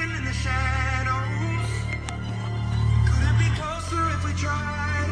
passing 0.00 0.16
in 0.16 0.24
the 0.24 0.32
shadows. 0.32 1.68
Could 3.06 3.22
it 3.22 3.38
be 3.38 3.48
closer 3.60 4.08
if 4.10 4.24
we 4.24 4.32
tried? 4.32 5.08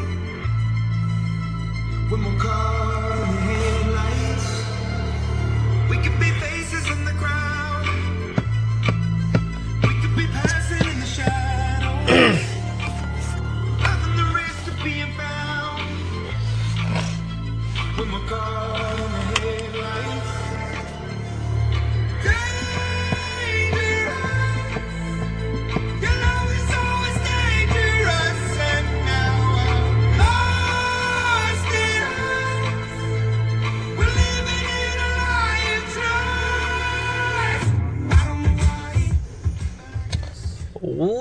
When 2.09 2.25
we're 2.25 2.39
caught 2.39 2.98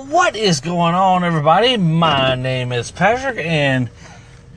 What 0.08 0.36
is 0.36 0.60
going 0.60 0.94
on, 0.94 1.22
everybody? 1.22 1.76
My 1.76 2.34
name 2.34 2.72
is 2.72 2.90
Patrick, 2.90 3.36
and 3.36 3.90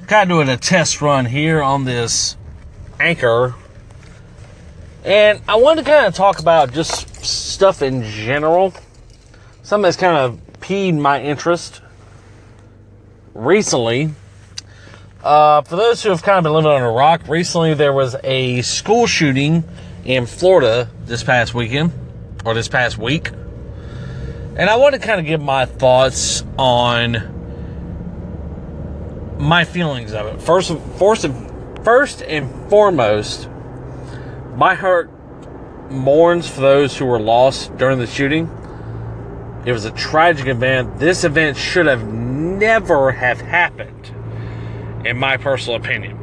kind 0.07 0.31
of 0.31 0.37
doing 0.37 0.47
a 0.47 0.55
test 0.55 1.01
run 1.01 1.25
here 1.25 1.61
on 1.61 1.83
this 1.83 2.37
anchor. 3.01 3.55
And 5.03 5.41
I 5.49 5.57
wanted 5.57 5.83
to 5.83 5.91
kind 5.91 6.05
of 6.05 6.15
talk 6.15 6.39
about 6.39 6.71
just 6.71 7.25
stuff 7.25 7.81
in 7.81 8.03
general. 8.03 8.73
Something 9.61 9.83
that's 9.83 9.97
kind 9.97 10.15
of 10.15 10.39
piqued 10.61 10.97
my 10.97 11.21
interest 11.21 11.81
recently. 13.33 14.11
Uh, 15.21 15.63
for 15.63 15.75
those 15.75 16.01
who 16.01 16.11
have 16.11 16.23
kind 16.23 16.37
of 16.37 16.45
been 16.45 16.53
living 16.53 16.71
on 16.71 16.81
a 16.81 16.89
rock, 16.89 17.27
recently 17.27 17.73
there 17.73 17.91
was 17.91 18.15
a 18.23 18.61
school 18.61 19.05
shooting 19.05 19.65
in 20.05 20.27
Florida 20.27 20.89
this 21.03 21.25
past 21.25 21.53
weekend, 21.53 21.91
or 22.45 22.53
this 22.53 22.69
past 22.69 22.97
week. 22.97 23.31
And 24.55 24.69
I 24.69 24.75
want 24.75 24.95
to 24.95 24.99
kind 24.99 25.19
of 25.19 25.25
give 25.25 25.41
my 25.41 25.65
thoughts 25.65 26.43
on 26.57 27.37
my 29.39 29.63
feelings 29.63 30.11
of 30.13 30.27
it. 30.27 30.41
First, 30.41 30.77
first, 30.97 31.25
first 31.83 32.21
and 32.21 32.69
foremost, 32.69 33.49
my 34.55 34.75
heart 34.75 35.09
mourns 35.89 36.49
for 36.49 36.59
those 36.61 36.97
who 36.97 37.05
were 37.05 37.19
lost 37.19 37.77
during 37.77 37.97
the 37.97 38.07
shooting. 38.07 38.49
It 39.65 39.71
was 39.71 39.85
a 39.85 39.91
tragic 39.91 40.47
event. 40.47 40.99
This 40.99 41.23
event 41.23 41.55
should 41.55 41.85
have 41.85 42.05
never 42.05 43.11
have 43.11 43.39
happened, 43.39 44.13
in 45.05 45.17
my 45.17 45.37
personal 45.37 45.79
opinion. 45.79 46.17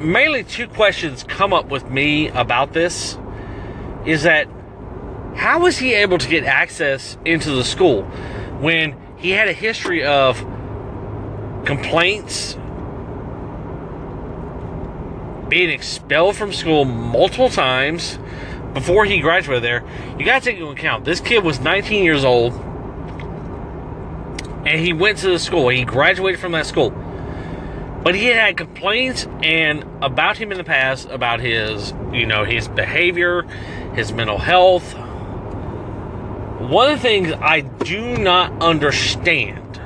Mainly 0.00 0.44
two 0.44 0.68
questions 0.68 1.24
come 1.24 1.54
up 1.54 1.70
with 1.70 1.88
me 1.90 2.28
about 2.28 2.74
this 2.74 3.18
is 4.04 4.24
that 4.24 4.46
how 5.38 5.60
was 5.60 5.78
he 5.78 5.94
able 5.94 6.18
to 6.18 6.28
get 6.28 6.42
access 6.42 7.16
into 7.24 7.52
the 7.52 7.62
school 7.62 8.02
when 8.60 8.96
he 9.18 9.30
had 9.30 9.46
a 9.46 9.52
history 9.52 10.04
of 10.04 10.36
complaints, 11.64 12.58
being 15.48 15.70
expelled 15.70 16.34
from 16.36 16.52
school 16.52 16.84
multiple 16.84 17.48
times 17.48 18.18
before 18.74 19.04
he 19.04 19.20
graduated 19.20 19.62
there? 19.62 19.84
You 20.18 20.24
got 20.24 20.42
to 20.42 20.50
take 20.50 20.58
into 20.58 20.72
account 20.72 21.04
this 21.04 21.20
kid 21.20 21.44
was 21.44 21.60
19 21.60 22.02
years 22.02 22.24
old 22.24 22.52
and 24.66 24.80
he 24.80 24.92
went 24.92 25.18
to 25.18 25.30
the 25.30 25.38
school. 25.38 25.68
He 25.68 25.84
graduated 25.84 26.40
from 26.40 26.50
that 26.52 26.66
school. 26.66 26.90
But 28.02 28.16
he 28.16 28.24
had 28.24 28.36
had 28.36 28.56
complaints 28.56 29.28
and 29.44 29.84
about 30.02 30.36
him 30.36 30.50
in 30.50 30.58
the 30.58 30.64
past 30.64 31.08
about 31.10 31.38
his, 31.38 31.94
you 32.12 32.26
know, 32.26 32.44
his 32.44 32.66
behavior, 32.66 33.42
his 33.94 34.12
mental 34.12 34.38
health, 34.38 34.96
one 36.58 36.90
of 36.90 36.98
the 36.98 37.02
things 37.02 37.32
I 37.32 37.60
do 37.60 38.16
not 38.16 38.62
understand, 38.62 39.78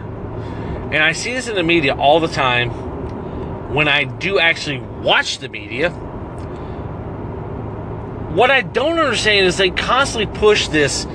and 0.93 1.03
I 1.03 1.13
see 1.13 1.35
this 1.35 1.49
in 1.49 1.55
the 1.55 1.63
media 1.63 1.95
all 1.95 2.19
the 2.19 2.29
time 2.29 2.71
when 3.75 3.89
I 3.89 4.05
do 4.05 4.39
actually 4.39 4.81
watch 4.81 5.39
the 5.39 5.49
media, 5.49 5.91
what 8.31 8.51
I 8.51 8.63
don't 8.63 8.99
understand 8.99 9.47
is 9.47 9.59
they 9.59 9.71
constantly 9.71 10.35
push 10.39 10.69
this 10.69 11.07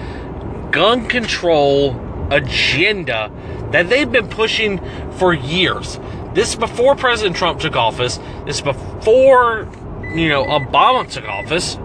gun 0.72 1.08
control 1.08 1.96
agenda 2.32 3.32
that 3.72 3.90
they've 3.90 4.12
been 4.12 4.28
pushing 4.28 4.80
for 5.14 5.34
years. 5.34 6.00
This 6.34 6.50
is 6.50 6.56
before 6.56 6.96
President 6.96 7.36
Trump 7.36 7.60
took 7.60 7.76
office. 7.76 8.18
This 8.46 8.58
is 8.58 8.62
before, 8.62 9.68
you 10.14 10.30
know, 10.30 10.44
Obama 10.46 11.10
took 11.12 11.26
office 11.26 11.78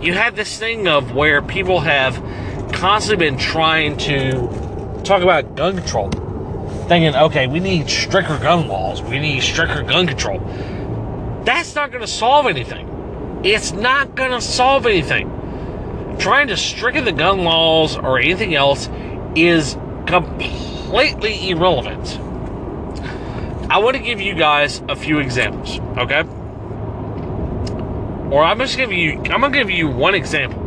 you 0.00 0.12
have 0.12 0.36
this 0.36 0.58
thing 0.58 0.86
of 0.86 1.12
where 1.14 1.42
people 1.42 1.80
have 1.80 2.14
constantly 2.72 3.26
been 3.26 3.38
trying 3.38 3.96
to 3.96 5.00
talk 5.04 5.22
about 5.22 5.56
gun 5.56 5.76
control, 5.76 6.10
thinking, 6.86 7.14
okay, 7.14 7.46
we 7.46 7.60
need 7.60 7.90
stricter 7.90 8.38
gun 8.38 8.68
laws, 8.68 9.02
we 9.02 9.18
need 9.18 9.40
stricter 9.40 9.82
gun 9.82 10.06
control. 10.06 10.38
That's 11.44 11.74
not 11.74 11.90
going 11.90 12.02
to 12.02 12.10
solve 12.10 12.46
anything. 12.46 13.40
It's 13.44 13.72
not 13.72 14.14
going 14.14 14.32
to 14.32 14.40
solve 14.40 14.86
anything. 14.86 16.16
Trying 16.18 16.48
to 16.48 16.56
stricken 16.56 17.04
the 17.04 17.12
gun 17.12 17.44
laws 17.44 17.96
or 17.96 18.18
anything 18.18 18.54
else 18.54 18.88
is 19.34 19.76
completely 20.06 21.50
irrelevant. 21.50 22.18
I 23.70 23.78
want 23.78 23.96
to 23.96 24.02
give 24.02 24.20
you 24.20 24.34
guys 24.34 24.82
a 24.88 24.96
few 24.96 25.18
examples, 25.18 25.78
okay? 25.98 26.24
Or 28.30 28.44
I'm 28.44 28.58
just 28.58 28.76
giving 28.76 28.98
you 28.98 29.12
I'm 29.30 29.40
gonna 29.40 29.50
give 29.50 29.70
you 29.70 29.88
one 29.88 30.14
example. 30.14 30.64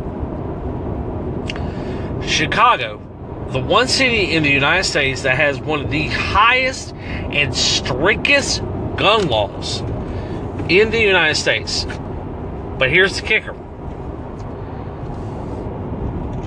Chicago, 2.26 3.00
the 3.50 3.60
one 3.60 3.88
city 3.88 4.32
in 4.32 4.42
the 4.42 4.50
United 4.50 4.84
States 4.84 5.22
that 5.22 5.36
has 5.36 5.60
one 5.60 5.80
of 5.80 5.90
the 5.90 6.08
highest 6.08 6.94
and 6.94 7.54
strictest 7.54 8.60
gun 8.96 9.28
laws 9.28 9.80
in 10.68 10.90
the 10.90 11.00
United 11.00 11.34
States. 11.34 11.84
But 12.78 12.90
here's 12.90 13.20
the 13.20 13.26
kicker. 13.26 13.54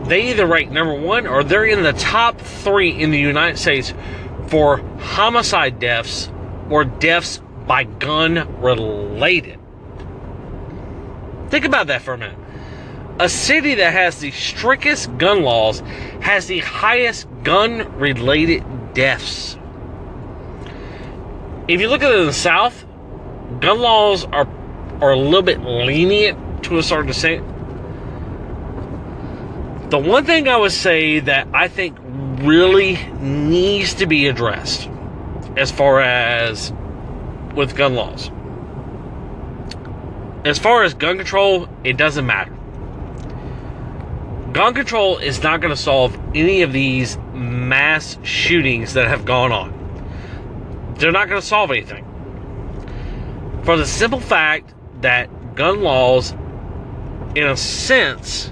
They 0.07 0.29
either 0.31 0.45
rank 0.45 0.71
number 0.71 0.93
one 0.93 1.27
or 1.27 1.43
they're 1.43 1.65
in 1.65 1.81
the 1.81 1.93
top 1.93 2.39
three 2.39 2.91
in 2.91 3.11
the 3.11 3.19
United 3.19 3.57
States 3.57 3.93
for 4.47 4.77
homicide 4.99 5.79
deaths 5.79 6.29
or 6.69 6.83
deaths 6.83 7.41
by 7.65 7.85
gun 7.85 8.61
related. 8.61 9.59
Think 11.55 11.63
about 11.63 11.87
that 11.87 12.01
for 12.01 12.13
a 12.13 12.17
minute. 12.17 12.37
A 13.17 13.29
city 13.29 13.75
that 13.75 13.93
has 13.93 14.19
the 14.19 14.31
strictest 14.31 15.17
gun 15.17 15.43
laws 15.43 15.79
has 16.19 16.47
the 16.47 16.59
highest 16.59 17.29
gun 17.43 17.97
related 17.97 18.61
deaths. 18.93 19.57
If 21.69 21.79
you 21.79 21.87
look 21.87 22.03
at 22.03 22.11
it 22.11 22.19
in 22.19 22.25
the 22.25 22.33
South, 22.33 22.85
gun 23.61 23.79
laws 23.79 24.25
are, 24.25 24.49
are 24.99 25.11
a 25.11 25.17
little 25.17 25.43
bit 25.43 25.61
lenient 25.61 26.65
to 26.65 26.77
a 26.77 26.83
certain 26.83 27.07
extent. 27.07 27.47
The 29.91 29.97
one 29.97 30.25
thing 30.25 30.49
I 30.49 30.57
would 30.57 30.73
say 30.73 31.21
that 31.21 31.47
I 31.53 31.69
think 31.69 31.97
really 32.41 32.97
needs 33.21 33.93
to 33.93 34.07
be 34.07 34.27
addressed 34.27 34.89
as 35.55 35.71
far 35.71 36.01
as 36.01 36.73
with 37.55 37.77
gun 37.77 37.95
laws 37.95 38.29
as 40.45 40.59
far 40.59 40.83
as 40.83 40.93
gun 40.93 41.17
control, 41.17 41.67
it 41.83 41.97
doesn't 41.97 42.25
matter. 42.25 42.55
Gun 44.53 44.73
control 44.73 45.17
is 45.17 45.41
not 45.41 45.59
going 45.59 45.73
to 45.75 45.81
solve 45.81 46.17
any 46.35 46.61
of 46.61 46.71
these 46.71 47.17
mass 47.33 48.17
shootings 48.23 48.93
that 48.93 49.07
have 49.07 49.25
gone 49.25 49.51
on. 49.51 50.95
They're 50.97 51.11
not 51.11 51.27
going 51.27 51.41
to 51.41 51.45
solve 51.45 51.71
anything. 51.71 52.05
For 53.63 53.75
the 53.75 53.87
simple 53.87 54.19
fact 54.19 54.71
that 55.01 55.55
gun 55.55 55.81
laws, 55.81 56.31
in 57.35 57.47
a 57.47 57.57
sense, 57.57 58.51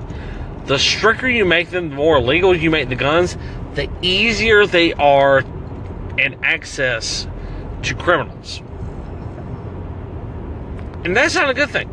the 0.65 0.79
stricter 0.79 1.29
you 1.29 1.45
make 1.45 1.69
them, 1.69 1.89
the 1.89 1.95
more 1.95 2.17
illegal 2.17 2.55
you 2.55 2.71
make 2.71 2.89
the 2.89 2.95
guns, 2.95 3.37
the 3.75 3.87
easier 4.01 4.65
they 4.65 4.93
are 4.93 5.39
in 6.17 6.43
access 6.43 7.27
to 7.83 7.93
criminals. 7.93 8.61
And 11.03 11.15
that's 11.15 11.35
not 11.35 11.49
a 11.49 11.53
good 11.53 11.69
thing. 11.69 11.89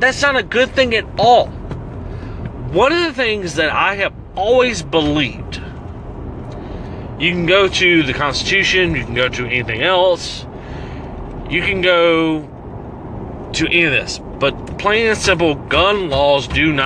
That's 0.00 0.20
not 0.22 0.36
a 0.36 0.42
good 0.42 0.70
thing 0.70 0.94
at 0.94 1.06
all. 1.18 1.48
One 1.48 2.92
of 2.92 3.02
the 3.02 3.12
things 3.12 3.54
that 3.54 3.70
I 3.70 3.94
have 3.96 4.12
always 4.36 4.82
believed 4.82 5.60
you 7.18 7.30
can 7.30 7.46
go 7.46 7.68
to 7.68 8.02
the 8.02 8.12
Constitution, 8.12 8.96
you 8.96 9.04
can 9.04 9.14
go 9.14 9.28
to 9.28 9.46
anything 9.46 9.82
else, 9.82 10.44
you 11.48 11.62
can 11.62 11.80
go 11.80 12.42
to 13.52 13.66
any 13.66 13.84
of 13.84 13.92
this. 13.92 14.18
But 14.18 14.78
plain 14.78 15.06
and 15.06 15.16
simple, 15.16 15.54
gun 15.54 16.10
laws 16.10 16.48
do 16.48 16.72
not 16.72 16.82